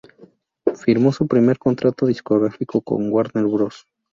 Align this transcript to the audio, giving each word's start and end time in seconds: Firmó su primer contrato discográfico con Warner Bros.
Firmó 0.83 1.11
su 1.13 1.27
primer 1.27 1.59
contrato 1.59 2.07
discográfico 2.07 2.81
con 2.81 3.11
Warner 3.11 3.45
Bros. 3.45 3.85